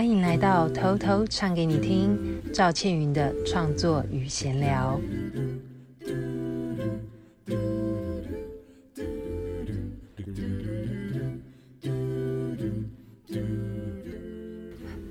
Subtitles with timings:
[0.00, 2.18] 欢迎来到偷偷唱给你听，
[2.54, 4.98] 赵倩云的创作与闲聊。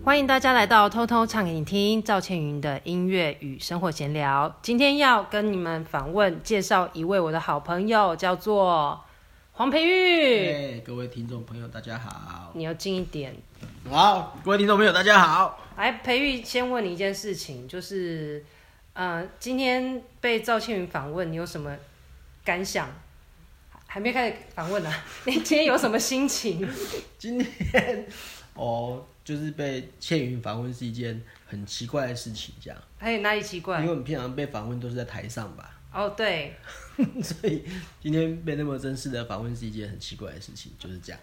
[0.04, 4.58] 欢迎大家来到偷偷唱给你听，赵倩云的音乐与生活闲聊。
[4.64, 9.00] 今天要跟你们访问、介绍一位我的好朋友，叫做
[9.52, 10.80] 黄培玉。
[10.80, 12.50] 各位听众朋友，大家好。
[12.56, 13.36] 你要近一点。
[13.90, 15.60] 好，各位听众朋友，大家好。
[15.76, 18.46] 哎，培育先问你一件事情，就是，
[18.94, 21.76] 呃，今天被赵倩云访问，你有什么
[22.46, 22.88] 感想？
[23.88, 26.70] 还没开始访问呢、啊， 你今天有什么心情？
[27.18, 28.08] 今天，
[28.54, 29.04] 哦。
[29.22, 32.82] 就是被倩云访问是一件很奇怪的事情，这样。
[32.98, 33.78] 还有哪里奇怪？
[33.80, 35.78] 因为我们平常被访问都是在台上吧。
[35.94, 36.56] 哦，对。
[37.22, 37.64] 所以
[38.02, 41.22] 今天被那么正式的访问是一件很奇怪的事情，就是这样。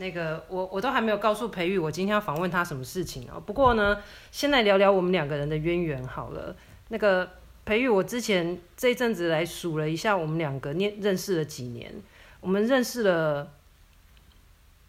[0.00, 3.42] 那个，我我都还没有告诉培育，我今天要访问他什么事情哦。
[3.44, 6.54] 不过呢，先来聊聊我们两个人的渊源好了。
[6.88, 7.28] 那个
[7.64, 11.92] 培育，我之前这一阵子来数了一下，我们两个念认识了几年？
[12.40, 13.52] 我们认识了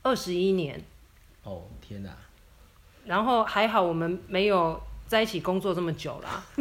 [0.03, 0.79] 二十一年。
[1.43, 2.11] 哦，天哪！
[3.05, 6.45] 然后还好，我们没有在一起工作这么久啦。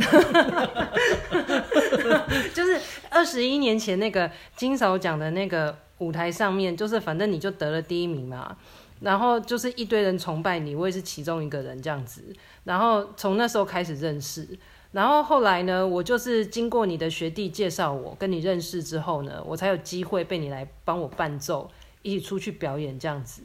[2.55, 8.57] 就是二十一年前那个金勺奖的那个舞台上面，就是反正你就得了第一名嘛。
[9.01, 12.35] 然后就是一堆人崇拜你，我也是其中一个人这样子。
[12.65, 14.49] 然后从那时候开始认识，
[14.91, 21.71] 然后后来呢，我就是经过你的学弟介绍我跟你认识之后呢，我才有机会被你来帮我伴奏，
[22.03, 23.43] 一起出去表演这样子。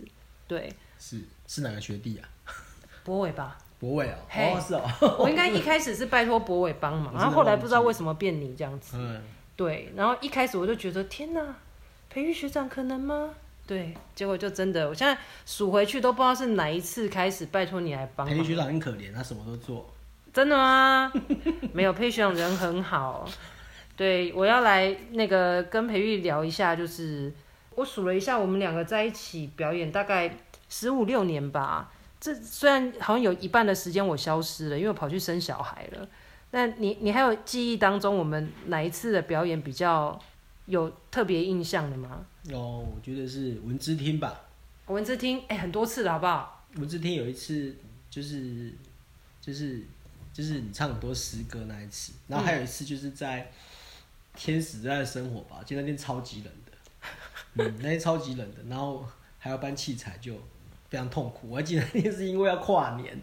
[0.47, 2.27] 对，是是哪个学弟啊？
[3.03, 4.81] 博伟吧，博伟啊，哦是哦，
[5.19, 7.81] 我应该一开始是拜托博伟帮忙， 然后后来不知道。
[7.81, 9.21] 为什么变你这样子，嗯，
[9.55, 11.55] 对，然后一开始我就觉得天哪，
[12.13, 13.31] 培育学长可能吗？
[13.65, 18.35] 对，结果就真的，我现在数回去都不知道是哪一次开始拜托你来帮忙。
[18.35, 19.89] 培育学长很可怜，他什么都做。
[20.31, 21.11] 真的吗？
[21.73, 23.27] 没有，培育学长人很好。
[23.95, 27.33] 对，我要来那个跟培育聊一下，就是
[27.75, 30.37] 我数了一下，我们两个在一起表演大概
[30.69, 31.91] 十五六年吧。
[32.19, 36.07] 这虽然好像有一半的时间我消失了，因为我跑去生小孩了。
[36.51, 40.19] 那你你还有记忆当中我们哪一次的表演比较
[40.65, 42.25] 有特别印象的吗？
[42.51, 44.41] 哦，我觉得是文之厅吧。
[44.87, 46.65] 文之厅，哎，很多次了，好不好？
[46.75, 47.75] 文之厅有一次
[48.09, 48.73] 就是
[49.39, 49.83] 就是
[50.33, 53.51] 就是你唱很多诗歌那一次，然后还有一次就是在
[54.35, 56.71] 天使在的生活吧，就那天超级冷的，
[57.63, 59.05] 嗯，那天超级冷的，然后
[59.39, 60.33] 还要搬器材就。
[60.89, 63.19] 非常痛苦，我还记得那天是因为要跨年，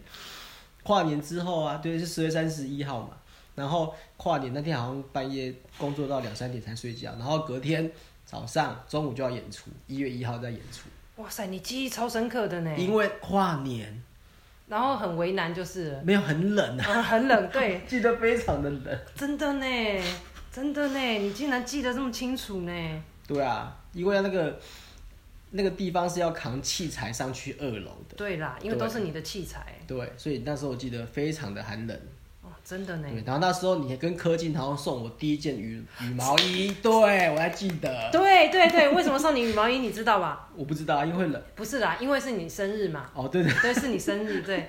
[0.83, 3.15] 跨年之后啊，对，是十月三十一号嘛，
[3.55, 7.91] 然后跨年那天好像半夜工作到两三点才睡觉，然后隔天
[8.25, 10.89] 早上中午就要演出，一月一号在演出。
[11.21, 12.75] 哇塞，你记忆超深刻的呢。
[12.77, 14.01] 因为跨年，
[14.67, 15.99] 然后很为难就是。
[16.03, 16.91] 没有很冷啊。
[16.91, 17.81] 啊很冷，对。
[17.87, 18.99] 记得非常的冷。
[19.15, 20.03] 真的呢，
[20.51, 23.03] 真的呢，你竟然记得这么清楚呢。
[23.27, 24.59] 对啊，因为那个。
[25.53, 28.15] 那个地方是要扛器材上去二楼的。
[28.15, 29.77] 对啦，因为都是你的器材。
[29.85, 32.01] 对，所以那时候我记得非常的寒冷。
[32.71, 33.07] 哦，真的呢。
[33.11, 36.91] 对，然后那时候你还跟柯静豪送我第一件羽羽毛衣，对
[37.31, 38.09] 我还记得。
[38.11, 39.79] 对对对，为什么送你羽毛衣？
[39.79, 40.49] 你知道吧？
[40.55, 41.41] 我不知道，因为冷。
[41.55, 43.09] 不是啦，因为是你生日嘛。
[43.13, 43.51] 哦，对对。
[43.61, 44.67] 对，是你生日，对。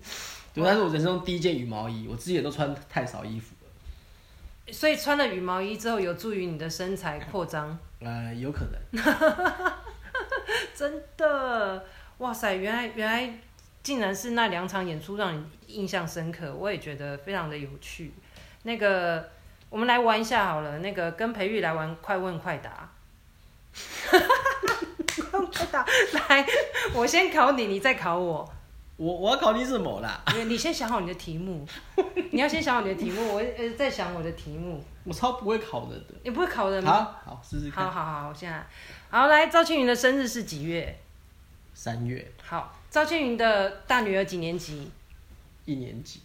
[0.54, 4.72] 对，那是我人生中第一件羽毛衣，我自己也都穿太少衣服了。
[4.72, 7.78] 所以穿了羽毛衣之后，有助于你的身材扩张？
[8.00, 9.02] 呃，有可能。
[10.74, 11.84] 真的，
[12.18, 12.54] 哇塞！
[12.54, 13.38] 原来原来
[13.82, 18.12] 竟然是那两场演出让你印象深刻，我也觉得非常的有趣。
[18.62, 19.30] 那个，
[19.68, 22.90] 我们来玩一下好了，那个跟培育来玩快问快答。
[25.30, 25.84] 快问快答，
[26.28, 26.46] 来，
[26.94, 28.52] 我先考你，你再考我。
[28.98, 30.22] 我我要考你什么啦？
[30.36, 31.66] 你你先想好你的题目，
[32.30, 34.84] 你要先想好你的题目，我呃再想我的题目。
[35.04, 36.14] 我超不会考人的。
[36.22, 36.92] 你不会考的吗？
[37.24, 37.84] 好，好试试看。
[37.84, 38.64] 好好好，我现在。
[39.10, 41.00] 好，来，赵庆云的生日是几月？
[41.74, 42.30] 三月。
[42.44, 44.90] 好，赵倩云的大女儿几年级？
[45.64, 46.20] 一年级。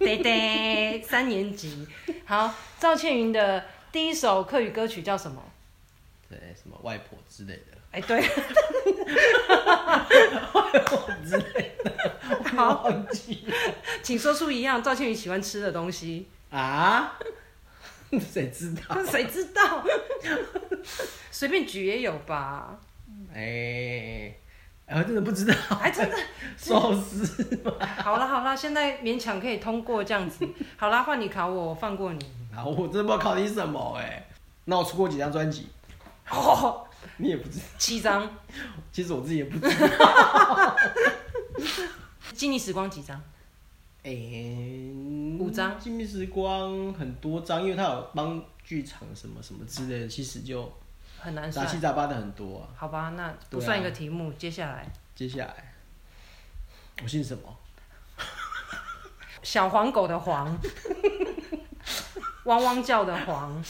[0.00, 1.86] 对对， 三年级。
[2.24, 5.40] 好，赵倩云的第一首客语歌曲叫什么？
[6.28, 7.78] 对，什么外婆之类的。
[7.92, 8.18] 哎，对。
[10.52, 12.12] 外婆之类的。
[12.56, 13.46] 好，忘记。
[14.02, 16.26] 请说出一样赵倩云喜欢吃的东西。
[16.50, 17.16] 啊？
[18.18, 19.00] 谁知道？
[19.06, 19.86] 谁知道？
[21.30, 22.76] 随便举也有吧。
[23.32, 24.40] 哎、欸，
[24.88, 25.54] 我真的不知道。
[25.80, 26.16] 哎真的
[26.56, 27.72] 寿司吗？
[28.02, 30.48] 好了好了，现在勉强可以通过这样子。
[30.76, 32.18] 好啦，换你考我，我放过你。
[32.54, 34.28] 好，我真的不知道考你什么哎、欸。
[34.64, 35.68] 那我出过几张专辑？
[36.30, 36.86] 哦，
[37.18, 37.64] 你也不知道。
[37.78, 38.28] 七张。
[38.90, 39.68] 其实我自己也不知
[39.98, 40.76] 道。
[42.34, 43.16] 经历时光几张？
[44.02, 44.92] 哎、欸，
[45.38, 45.78] 五张。
[45.78, 50.72] 经历时光很多张，因为他有帮剧场什么什么之类的，其实就
[51.18, 51.66] 很难算。
[51.66, 52.68] 杂七杂八的很多啊。
[52.76, 54.30] 好吧，那不算一个题目。
[54.30, 55.74] 啊、接下来，接下来，
[57.02, 57.42] 我姓什么？
[59.42, 60.58] 小黄狗的黄，
[62.44, 63.62] 汪汪叫的黄。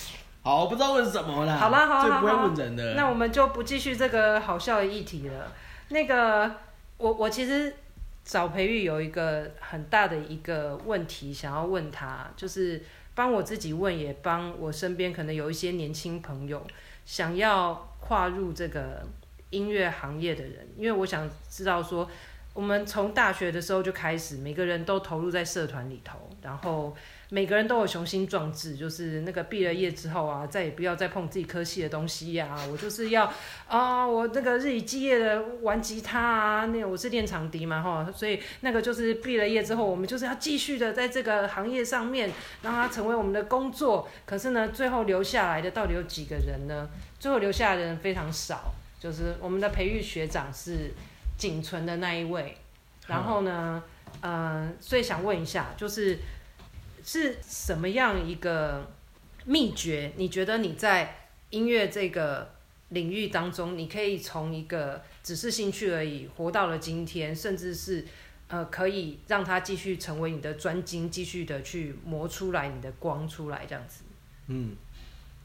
[0.43, 1.57] 好，我不知道问什么啦。
[1.57, 2.95] 好啦，好啦，好啦，不会问人的。
[2.95, 5.53] 那我们就不继续这个好笑的议题了。
[5.89, 6.51] 那个，
[6.97, 7.75] 我我其实
[8.25, 12.83] 找培育有一个很大的一个问题想要问他，就是
[13.15, 16.65] 帮我自己问，也帮我身边可能有一些年轻朋友
[17.07, 19.07] 想要跨入这个
[19.51, 22.11] 音乐行业的人，因为我想知道说，
[22.57, 26.97] 我们从大学的时候就开始，每个人都投入在社团里头，然后。
[27.29, 33.29] 每个人都有雄心壮志，就是那个毕了业之后啊，再也不要再碰自己科系的东西呀、我就是要
[33.67, 42.31] 啊，我那个日以继夜的玩吉他啊，那、我是练长笛嘛哈，所以那个就是毕了业之后，我们就是要继续的在这个行业上面
[42.63, 44.09] 让它成为我们的工作。
[44.25, 46.89] 可是呢，最后留下来的到底有几个人呢？
[47.19, 50.93] 最后留下来的人非常少，就是我们的培育学长是
[51.37, 52.57] 仅存的那一位。
[53.07, 53.83] 然后呢，
[54.21, 54.33] 嗯、
[54.69, 56.19] 呃，所以想问一下，就是。
[57.09, 58.85] 是什么样一个
[59.45, 60.13] 秘诀？
[60.17, 62.53] 你觉得你在音乐这个
[62.89, 68.05] 领域当中，你可以从一个只是兴趣而已，活到了今天，甚至是
[68.49, 74.03] 呃，可以让它继续成为你的专精，继续的去磨出来你的光出来，这样子。
[74.49, 74.75] 嗯，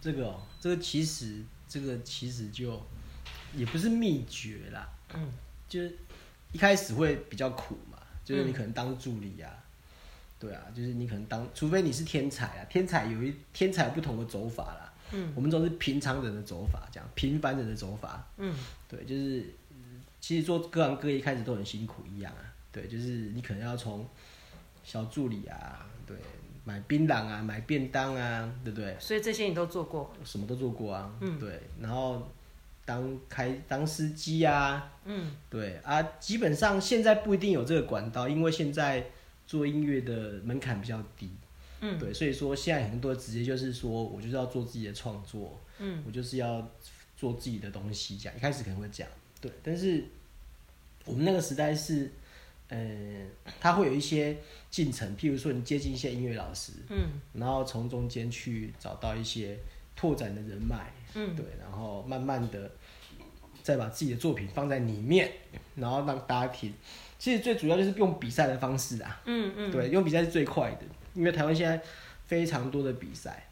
[0.02, 2.82] 这个、哦，这个其实，这个其实就
[3.56, 4.90] 也不是秘诀啦。
[5.14, 5.32] 嗯，
[5.72, 5.98] 就是
[6.52, 9.50] 一开始会比较苦嘛，就是你可能当助理啊。
[9.50, 9.58] 嗯
[10.42, 14.92] 对啊，就是你可能当，除非你是天才啊，天才有一天才有不同的走法啦。
[15.12, 18.28] 嗯，我们都是平常人的走法，这样平凡人的走法。
[18.38, 18.52] 嗯，
[18.90, 19.46] 对，就是
[20.20, 22.42] 其实做各行各业一开始都很辛苦一样啊。
[22.72, 24.04] 对，就是你可能要从
[24.84, 26.18] 小助理啊，对，
[26.64, 28.98] 买槟榔啊，买便当啊，对不对？
[29.00, 30.12] 所以这些你都做过？
[30.26, 31.16] 什么都做过啊。
[31.20, 32.28] 嗯，对，然后
[32.86, 34.94] 当开当司机啊。
[35.06, 39.06] 嗯，对啊，基本上现在不一定有这个管道，因为现在。
[39.48, 41.30] 做音乐的门槛比较低，
[41.82, 46.66] 嗯，对，所以说现在很多直接就是说我就是要做自己的创作，嗯，我就是要
[47.18, 49.06] 做自己的东西，这样一开始可能会讲，
[49.42, 50.06] 对，但是
[51.04, 52.10] 我们那个时代是，
[52.70, 53.26] 呃，
[53.60, 54.38] 他会有一些
[54.70, 59.60] 进程，譬如说你接近一些音乐老师，嗯，然后从中间去找到一些
[59.98, 62.72] 拓展的人脉，嗯，对，然后慢慢的
[63.62, 65.32] 再把自己的作品放在里面，
[65.76, 66.74] 然后让大家听。
[67.20, 70.82] 其实最主要就是用比赛的方式啊，嗯嗯，对，用比赛是最快的，
[71.14, 71.80] 因为台湾现在
[72.26, 73.48] 非常多的比赛，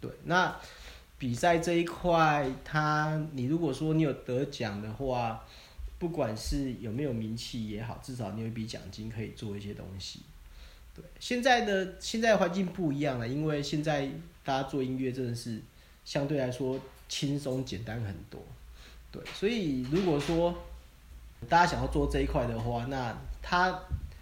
[0.00, 0.54] 对，那
[1.16, 5.42] 比赛这一块，它你如果说你有得奖的话，
[5.98, 10.20] 不管是有没有名气也好，至少你有一笔奖金可以做一些东西，
[10.94, 14.06] 对，现在的现在环境不一样了，因为现在
[14.44, 15.58] 大家做音乐真的是
[16.04, 18.40] 相对来说轻松简单很多，
[19.10, 20.54] 对，所以如果说。
[21.50, 23.78] 大家想要做这一块的话，那它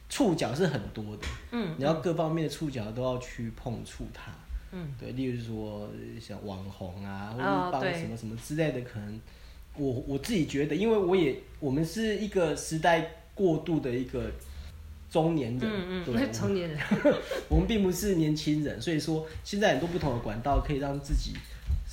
[0.09, 1.23] 触角是很多的，
[1.53, 4.33] 嗯，你要各方面的触角都要去碰触它，
[4.73, 5.89] 嗯，对，例如说
[6.21, 9.21] 像网红啊，或者帮什么什么之类的，可能
[9.77, 14.29] 我我自己觉得，因为我也我们是一个时代过渡的一个
[15.09, 16.79] 中年人，嗯嗯，对， 中年人，
[17.49, 21.33] 我们并不是年轻人，所以说现在很多不同的管道可以让自己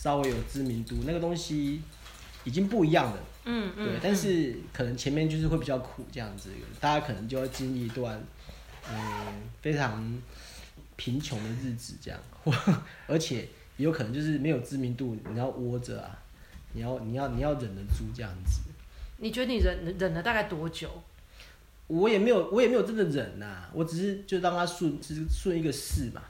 [0.02, 1.80] 稍微有知名度，那个东西
[2.44, 3.20] 已经不一样了。
[3.46, 8.20] 嗯嗯，对，但是可能前面就是会比较苦这样子，大家可能就要经历一段，
[8.90, 8.98] 嗯，
[9.62, 10.20] 非常
[10.96, 12.52] 贫穷的日子这样，或
[13.06, 16.18] 而且也有可能就是没有知名度，你要窝着啊，
[16.74, 18.62] 你要你要你要忍得住这样子。
[19.18, 20.90] 你觉得你忍忍了大概多久？
[21.86, 26.24] 我也没有我也没有真的忍呐、啊，我只是就让它顺，只是顺一个势嘛。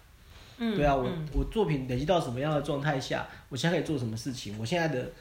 [0.62, 5.12] 嗯，对啊，我我作品累积到什么样的状态下，我现在可以做什么事情，我现在的。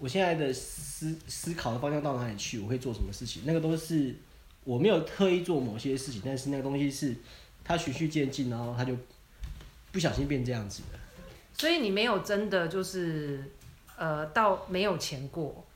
[0.00, 2.60] 我现在的思思考的方向到哪里去？
[2.60, 3.42] 我会做什么事情？
[3.44, 4.14] 那个都是
[4.62, 7.16] 我没有特意做某些事情，但是那个东西是
[7.64, 8.96] 它循序渐进，然后它就
[9.90, 10.98] 不小心变这样子的。
[11.52, 13.42] 所以你没有真的就是
[13.96, 15.66] 呃到没有钱过，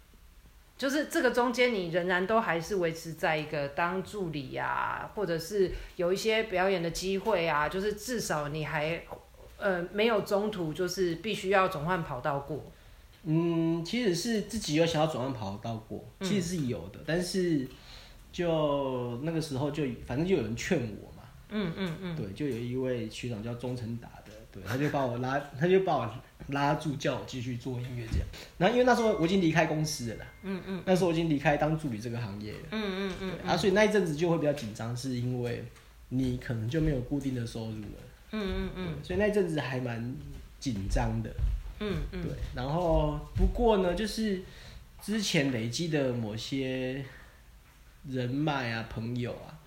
[0.82, 9.00] 就是这个中间你仍然都还是维持在一个当助理呀、啊，或者是有一些表演的机会啊，就是至少你还
[9.58, 12.64] 呃没有中途就是必须要转换跑道过。
[13.22, 17.64] 嗯，其实是自己有想要转换跑道过，其实是有的，嗯、但是
[18.32, 26.12] 就那个时候就反正就有人劝我嘛，嗯嗯嗯，对，就有一位学长叫钟成达的，对，他就把我拉，他就把我
[26.48, 28.26] 拉住叫我继续做音乐这样。
[28.58, 35.64] 然后因为那时候我已经离开公司了啦，嗯嗯，那时候我已经离开当助理这个行业了，嗯嗯嗯，对啊，所以那一阵子就会比较紧张，是因为
[36.08, 37.98] 你可能就没有固定的收入了，
[38.32, 40.14] 嗯嗯嗯，所以那一阵子还蛮
[40.58, 41.30] 紧张的，
[41.80, 42.32] 嗯嗯，对。
[42.54, 44.42] 然后不过呢，就是
[45.00, 47.04] 之前累积的某些
[48.08, 49.58] 人脉啊、朋友啊，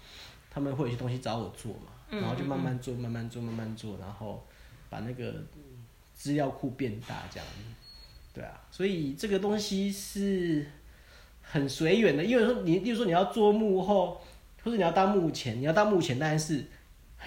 [0.51, 4.46] 他们会有些东西找我做嘛，然后就慢慢做、慢慢做、慢慢做，然后
[4.89, 5.44] 把那个。
[6.25, 7.46] 资料库变大，这样，
[8.34, 10.65] 对啊，所以这个东西是
[11.44, 12.25] 很随缘的。
[12.25, 14.20] 因为说你，例如说你要做幕后，
[14.63, 16.65] 或者你要当幕前，你要当幕前，当然是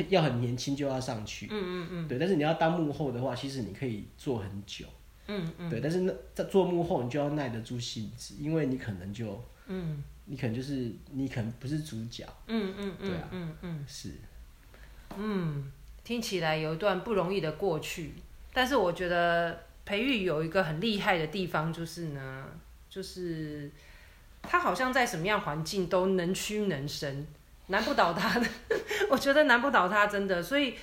[0.08, 2.18] 要很年轻就要上去，嗯嗯嗯，对。
[2.18, 4.84] 但是你要当幕后的话，其实你可以做很久，
[5.28, 5.78] 嗯嗯，对。
[5.80, 14.14] 但是那在做幕后，你就要耐得住性子，因为你可能就，嗯，你可能就是你可能不是主角，嗯嗯嗯，对啊，嗯嗯是，
[15.16, 15.70] 嗯，
[16.02, 18.14] 听起来有一段不容易的过去。
[18.58, 22.44] 但是我觉得培育有一个很厉害的地方，就是呢，
[22.90, 23.70] 就是
[24.42, 27.24] 他好像在什么样环境都能屈能伸，
[27.68, 28.46] 难不倒他的。
[29.10, 30.42] 我觉得难不倒他，真的。
[30.42, 30.74] 所以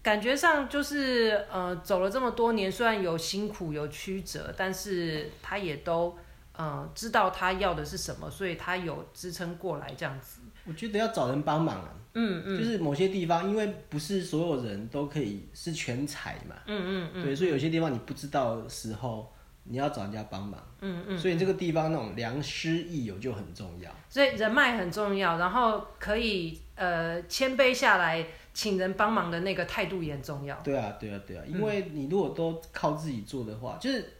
[0.00, 6.16] 感觉上就是呃，走了这么多年，虽然有辛苦有曲折，但是他也都
[6.52, 10.38] 呃知道他要的是什么，所以他有支撑过来这样子。
[10.66, 11.84] 我觉得要找人帮忙。
[12.14, 19.32] 嗯嗯，就是某些地方，因为不是所有人都可以是全才嘛，嗯嗯嗯，对，所以有些地方你不知道的时候，
[19.64, 30.56] 你要找人家帮忙，嗯嗯，所以这个地方那种良师益友就很重要，所以人脉很重要，然后可以呃谦卑下来请人帮忙的那个态度也很重要。
[30.62, 34.12] 对啊对啊对啊，因为你如果都靠自己做的话，就是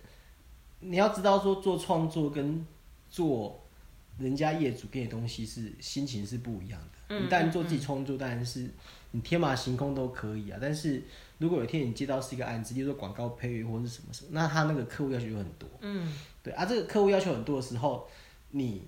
[0.80, 2.66] 你要知道说做创作跟
[3.08, 3.64] 做
[4.18, 6.93] 人家业主给的东西是心情是不一样的。
[7.08, 8.68] 你当然做自己创作，当然是
[9.10, 10.58] 你天马行空都可以啊。
[10.60, 11.02] 但是
[11.38, 15.68] 如果有一天你接到是一个案子，例如说广告配乐或者是什么什么，那他那个客户要求就很多。
[15.80, 18.08] 嗯，对啊，这个客户要求很多的时候，
[18.50, 18.82] 你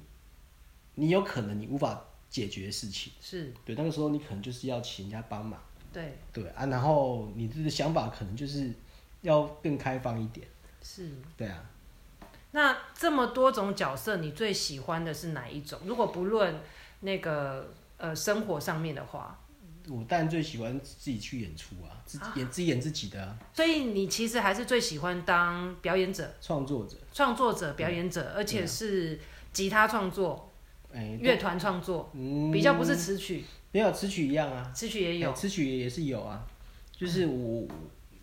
[0.94, 3.12] 你有可能你无法解决的事情。
[3.20, 3.52] 是。
[3.64, 5.60] 对，那个时候你可能就是要请人家帮忙。
[5.92, 6.16] 对。
[6.32, 8.72] 对啊，然后你这个想法可能就是
[9.22, 10.46] 要更开放一点。
[10.82, 11.10] 是。
[11.36, 11.70] 对啊。
[12.52, 15.78] 那这么多种角色，你最喜欢的是哪一种？
[15.84, 16.58] 如果不论
[17.00, 17.74] 那个。
[17.98, 19.42] 呃，生活上面的话，
[19.88, 23.38] 我当然最喜欢自己去演出啊，自己演、啊、自己演自己的啊。
[23.54, 29.18] 所以你其实还是最喜欢当表演者、创作者、创作者、表演者，而且是
[29.52, 30.52] 吉他创作、
[31.20, 33.44] 乐团创作，嗯、比较不是词曲。
[33.72, 36.46] 没有词曲一样啊，词曲也有，词曲也是有啊。
[36.92, 37.68] 就是我、嗯、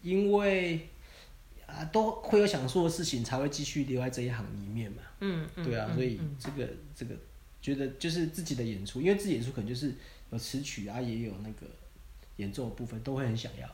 [0.03, 0.87] 因为
[1.65, 5.01] 啊，都会有想说的事情，才会继续留在这一行里面嘛。
[5.21, 7.15] 嗯，对啊，所以这个这个。
[7.63, 9.95] 觉得就是自己的演出，因为自己演出可能就是
[10.31, 11.65] 有词曲啊，也有那个
[12.35, 13.65] 演奏的部分，都会很想要。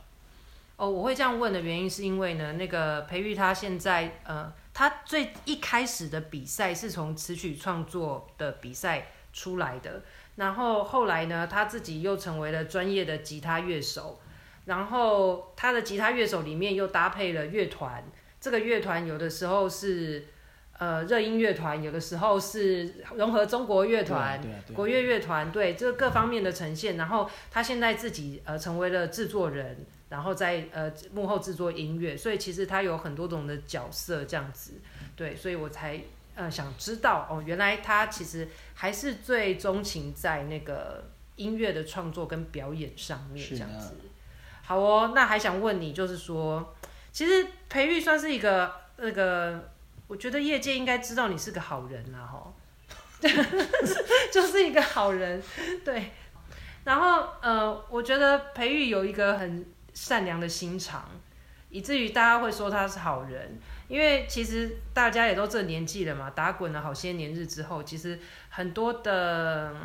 [0.77, 10.03] 哦，我会这样问的原因是因为呢，那个培育他现在呃，他最一开始的比赛是从词曲创作的比赛出来的，
[10.35, 14.19] 然后后来呢，他自己又成为了专业的吉他乐手，
[14.65, 18.03] 然后他的吉他乐手里面又搭配了乐团，
[18.39, 20.27] 这个乐团有的时候是。
[20.79, 24.41] 呃，热音乐团有的时候是融合中国乐团、
[24.73, 26.95] 国乐乐团，对，这个各方面的呈现。
[26.95, 34.75] 然后他现在自己呃成为了制作人，然后在呃幕后制作音乐，所以其实他有很多种的角色这样子，
[35.17, 35.99] 对，所以我才
[36.35, 43.97] 呃想知道哦，原来他其实还是最钟情在那个音乐的创作跟表演上面这样子。
[44.61, 46.73] 好哦，那还想问你，就是说，
[47.11, 49.71] 其实培育算是一个那个。
[50.09, 52.51] 我觉得业界应该知道你是个好人啦，吼，
[54.33, 55.39] 就是一个好人，
[55.85, 56.09] 对。
[56.83, 59.63] 然后呃，我觉得培育有一个很
[59.93, 61.07] 善良的心肠，
[61.69, 63.59] 以至于大家会说他是好人。
[63.87, 68.17] 因为其实大家也都这年纪了嘛，打滚了好些年日之后，其实
[68.49, 69.75] 很多的，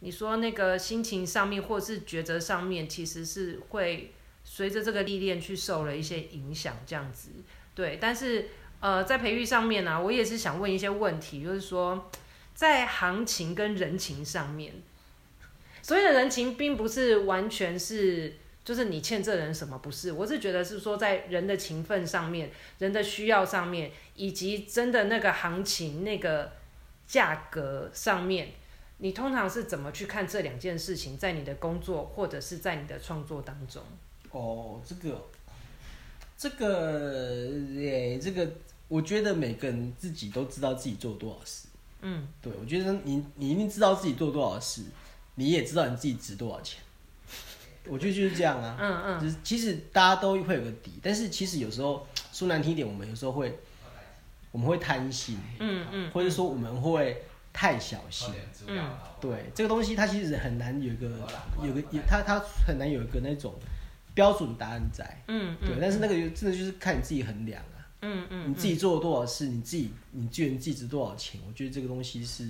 [0.00, 7.28] 你说那个心情上面或是抉择上面，其实是会随着这个历练去受了一些影响，这样子，
[7.76, 7.96] 对。
[8.00, 8.48] 但是。
[8.82, 12.10] 呃，在培育上面呢、我也是想问一些问题，就是说，
[12.52, 14.74] 在行情跟人情上面，
[15.80, 18.34] 所谓的人情，并不是完全是，
[18.64, 26.50] 就是你欠这人什么，不是，我是觉得是说，在人的情分上面，人的需要上面，以及真的那个行情那个
[27.06, 28.48] 价格上面，
[28.98, 33.80] 你通常是怎么去看这两件事情，在你的工作或者是在你的创作当中？
[34.32, 35.28] 哦，这个，
[36.36, 38.50] 这个，耶，这个。
[38.92, 41.66] 我觉得每个人自己都知道自己做多少事，
[42.02, 44.82] 嗯，对，我觉得你你一定知道自己做多少事，
[45.36, 46.78] 你也知道你自己值多少钱，
[47.88, 53.58] 我觉得就是这样啊，嗯嗯，就是其实大家都会有个底，但是其实有时候说难听一点，我们有时候会，
[54.50, 58.28] 我们会贪心，嗯嗯，或者说我们会太小心，
[58.66, 61.08] 嗯，对，这个东西它其实很难有一个
[61.62, 63.54] 有个有它它很难有一个那种
[64.12, 67.58] 标准答案在，嗯，对，但是那个就真的就是看你自己衡量。
[67.62, 67.71] 啊，
[68.02, 72.48] 嗯嗯，你自己做了多少事，你自己你觉得你自己值多少钱，我觉得这个东西是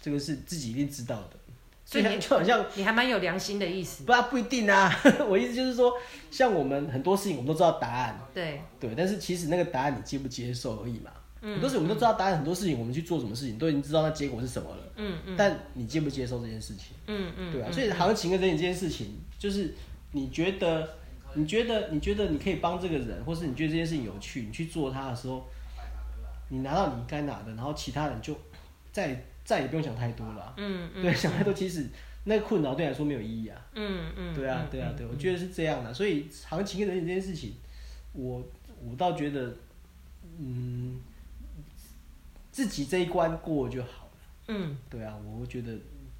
[0.00, 1.36] 这个是自己一定知道的。
[1.84, 4.94] 所以你就好像你还蛮有良心的意思，不啊，不一定啊。
[5.26, 5.92] 我意思就是说，
[6.30, 11.10] 像我们很多事情，我们都知道答案，对对，但是其实那个答案你接不接受而已嘛。
[11.40, 16.88] 嗯，很多事情我们都知道答案，很多事情我们去做什么事情都已经知道那结果是什么了，嗯嗯，但你接不接受这件事情？
[17.06, 17.72] 嗯嗯，对啊。
[17.72, 19.74] 所以行情跟人这件事情，就是
[20.12, 20.97] 你觉得
[21.34, 25.46] 你觉得你觉得你可以帮这个人，或是你觉得这件事情有趣，你去做它的时候，
[26.48, 28.36] 你拿到你该拿的，然后其他人就
[28.92, 30.54] 再再也不用想太多了啊。
[30.56, 31.86] 嗯嗯，对，想太多其实。
[32.24, 33.58] 那个困扰对你来说没有意义啊。
[33.72, 34.34] 嗯嗯。
[34.34, 37.54] 对啊对啊对，我觉得是这样的，所以行情跟人这件事情，
[38.12, 38.44] 我
[38.84, 39.54] 我倒觉得，
[40.38, 41.00] 嗯，
[42.50, 44.10] 自己这一关过就好了。
[44.48, 44.76] 嗯。
[44.90, 45.72] 对啊，我觉得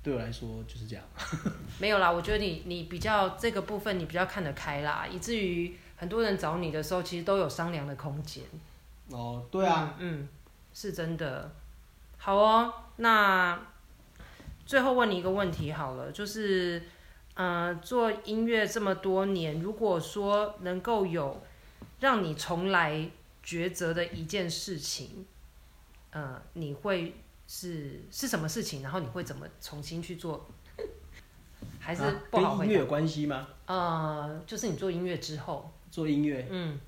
[0.08, 1.04] 对我来说就是这样。
[1.78, 8.44] 没有啦，我觉得你你比较这个部分你比较看得开啦，以至于很多人找你的时候，其实都有商量的空间。
[9.10, 9.94] 哦，对啊。
[9.98, 10.28] 嗯，嗯，
[10.72, 11.50] 是真的。
[12.16, 13.60] 好哦，那。
[14.64, 16.82] 最后问你一个问题好了，就是，
[17.32, 21.42] 呃，做音乐这么多年，如果说能够有
[22.00, 23.08] 让你重来
[23.42, 25.24] 抉择的一件事情，
[26.10, 27.14] 呃，你会
[27.48, 28.82] 是是什么事情？
[28.82, 30.46] 然后你会怎么重新去做？
[31.80, 32.52] 还是不好？
[32.52, 33.48] 啊，跟音乐有关系吗？
[33.66, 36.78] 呃，就是你做音乐之后，做音乐，嗯，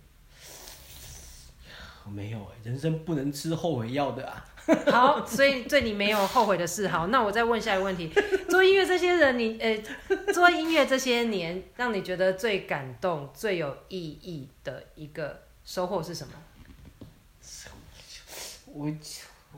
[2.06, 4.46] 没有，人生不能吃后悔药的啊。
[4.92, 6.86] 好，所以对你没有后悔的事。
[6.86, 8.12] 好，那我再问下一个问题：
[8.48, 9.82] 做音乐这些人，你呃，
[10.32, 16.34] 做音乐这些年，让你觉得最感动、最有意义的一个收获是什么？
[18.66, 18.88] 我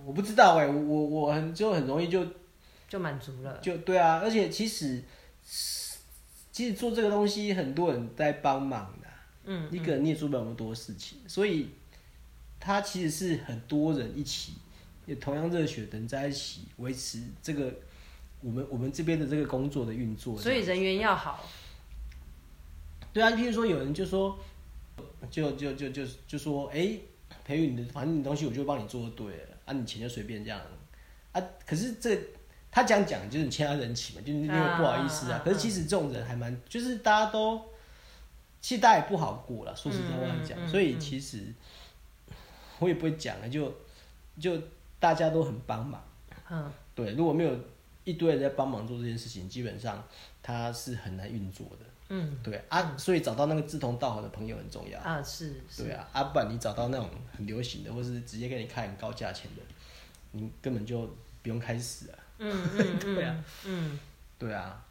[0.04, 2.26] 我不知道哎，我我我很就很容易就
[2.88, 3.58] 就满足了。
[3.58, 5.02] 就对啊，而且其实
[6.52, 9.08] 其实做这个东西，很多人在帮忙的。
[9.44, 11.70] 嗯，一个人你也做不了那么多事情，所以
[12.60, 14.54] 他其实是很多人一起。
[15.04, 17.74] 也同样热血的人在一起维持这个
[18.40, 21.44] 我们我们这边的这个工作的运作，所以人缘要好。
[23.12, 24.38] 对啊，譬如说有人就说，
[25.28, 27.00] 就就就就就说，哎、欸，
[27.44, 30.60] 培育你的，反正你东西我就帮你做对了，啊，你钱就随便这样，
[31.32, 32.18] 啊，可是这
[32.70, 35.40] 他这样讲就是你欠他人情嘛，就是因为不好意思啊。
[35.44, 37.60] 可是其实这种人还蛮，就是大家都，
[38.60, 41.52] 其实大家也不好过了，说实在话讲，所以其实
[42.78, 43.74] 我也不会讲了，就
[44.40, 44.60] 就。
[45.02, 46.00] 大家都很帮忙，
[46.48, 47.58] 嗯，对，如果没有
[48.04, 50.00] 一堆人在帮忙做这件事情，基本上
[50.40, 59.62] 他是很难运作的，嗯，对啊，所以找到那个志同道合的朋友很重要啊，是，是，对啊，啊，不然你找到那种很流行的，或是直接给你开很高价钱的，
[60.32, 61.08] 你根本就
[61.42, 63.98] 不用开始啊，嗯 嗯对啊，嗯，
[64.38, 64.84] 对啊，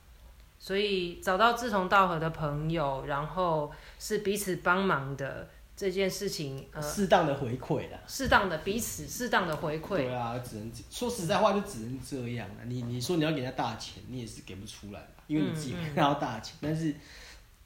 [0.57, 5.47] 所以找到志同道合的朋友，然后是彼此帮忙的。
[5.81, 9.97] 这件事情，呃，适当的回馈啦，适当的彼此适当的回馈。
[9.97, 12.65] 对啊，只能说实在话，就只能这样了。
[12.65, 16.55] 你你说你要给他大钱，你也是给不出来，因为你自己拿到大钱。
[16.57, 16.95] 嗯嗯、但是，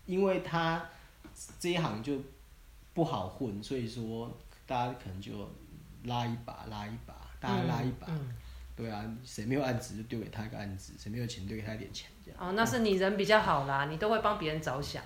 [0.05, 0.89] 因为他
[1.59, 2.17] 这一行就
[2.93, 4.31] 不好混，所以说
[4.65, 5.33] 大家可能就
[6.05, 8.07] 拉一把，拉一把，大家拉一把。
[8.77, 12.39] 对啊，谁没有案子就丢给他一个案子，谁没有钱丢给他一点钱，这样。
[12.39, 15.03] 哦，那是你人比较好啦，你都会帮别人着想。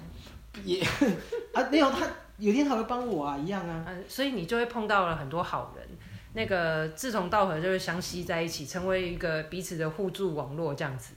[0.63, 0.83] 也
[1.53, 2.07] 啊，没有他。
[2.39, 3.85] 有天他会帮我啊，一样啊。
[3.87, 5.85] 嗯，所以你就会碰到了很多好人，
[6.33, 11.13] 那个志同道合就会相吸在一起，成为一个彼此的互助网络这样子。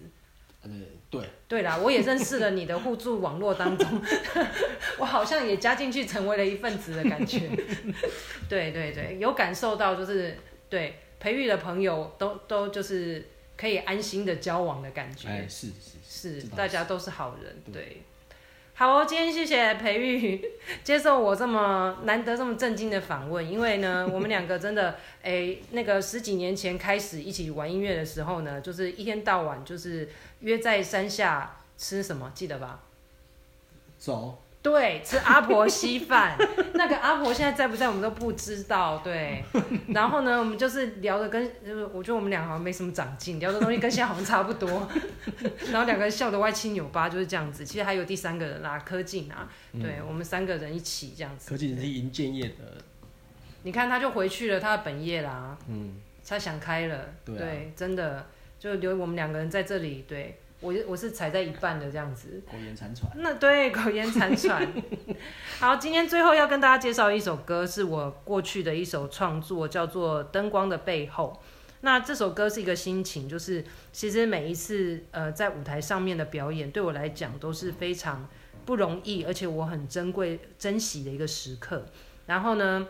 [0.65, 1.23] 嗯，对。
[1.49, 4.03] 对啦，我也认识了你的互助网络当中，
[4.99, 7.49] 我好像也加进去成为了一份子的感觉。
[8.49, 15.29] 对对对，有感受到就是对培育的朋友都都就是可以安心的交往的感觉。
[15.29, 18.03] 哎，是是是，大家都是好人，对。
[18.75, 20.43] 好，今天谢谢培育
[20.83, 30.09] 接受我这么难得这么震惊的访问，因为呢，我们两个真的，哎、那个十几年前开始一起玩音乐的时候呢，就是一天到晚就是
[30.41, 32.81] 约在山下吃什么，记得吧？
[33.99, 34.42] 走。
[34.63, 36.39] 对，吃阿婆稀饭，
[36.75, 38.99] 那个阿婆现在在不在我们都不知道。
[38.99, 39.43] 对，
[39.93, 44.89] 然后呢，我们就是聊的跟，就是我觉得我们俩好像没什么长进，聊的东西跟现在好像差不多。
[45.73, 47.65] 然后两个人笑得歪七扭八，就是这样子。
[47.65, 51.51] 其实还有第三个人啦，柯静啊，对、嗯、我们三个人一起这样子。
[51.51, 52.79] 柯静是银建业的，
[53.65, 58.25] 你看他就回去了他的本业啦，嗯，他想开了，对，啊、对，真的
[58.61, 60.39] 就留我们两个人在这里，对。
[60.63, 62.41] 我我是踩在一半的这样子。
[62.51, 63.11] 苟延残喘。
[63.17, 64.67] 那对，苟延残喘。
[65.59, 71.39] 好，今天最后要跟大家介绍一首歌，是我过去的一首创作，叫做《灯光的背后》。
[71.81, 78.29] 那这首歌是一个心情，就是其实每一次呃在舞台上面的表演，对我来讲都是非常
[78.65, 81.85] 不容易，而且我很珍贵、珍惜的一个时刻。
[82.27, 82.87] 然后呢，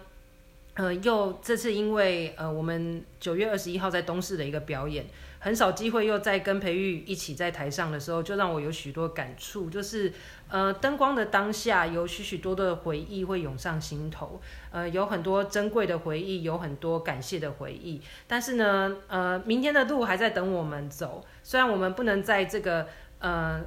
[0.75, 5.07] 呃，又这次因为呃我们九月二十一号在东市的一个表演。
[5.45, 9.69] 很少机会又在跟培育一起在台上的时候，就让我有许多感触。
[9.69, 10.13] 就是，
[10.49, 14.41] 呃，灯光的当下，有许许多多的回忆会涌上心头。
[14.71, 18.01] 呃，有很多珍贵的回忆，有很多感谢的回忆。
[18.29, 21.25] 但是呢，呃，明天的路还在等我们走。
[21.43, 22.87] 虽然我们不能在这个，
[23.19, 23.61] 呃。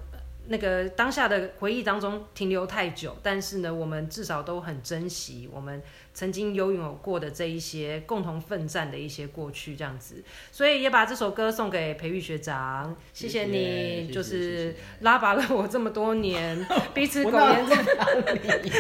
[0.47, 5.81] 那个当下的回忆当中停留太久，但是呢，我们至少都很珍惜我们
[6.13, 13.45] 曾经拥有过的这一些共同奋战的一些过去，这样子，所以也把这首歌送给培育学长，谢谢。
[13.45, 17.65] 你， 就是拉拔了我这么多年，彼此苟延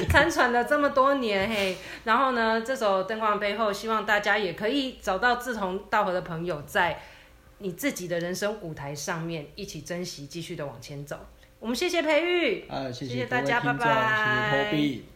[0.09, 7.01] 残喘了这么多年，嘿，然后呢，这首 灯光的背后，希望大家也可以找到志同道合的朋友，在
[7.59, 11.17] 你自己的人生舞台上面一起珍惜，继续的往前走。
[11.59, 15.15] 我们谢谢培育谢谢大家拜拜。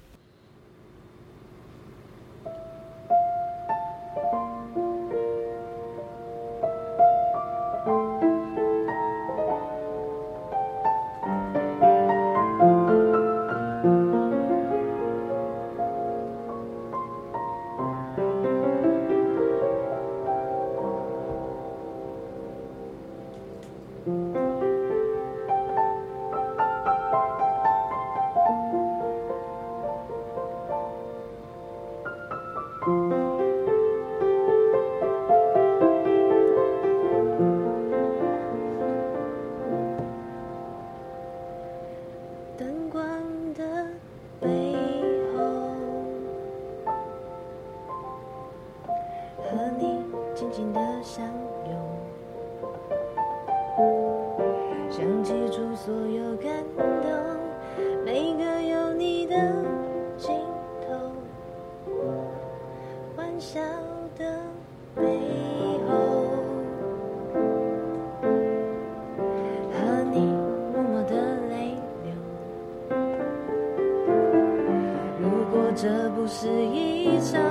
[75.81, 77.41] 这不是一场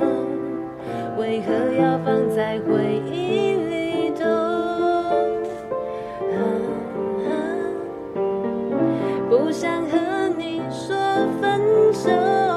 [0.00, 0.08] 梦，
[1.18, 4.24] 为何要放在回忆里头？
[9.28, 9.98] 不想和
[10.38, 10.96] 你说
[11.42, 11.60] 分
[11.92, 12.53] 手。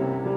[0.00, 0.29] Thank you.